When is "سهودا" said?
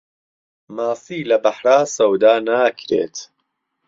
1.95-2.33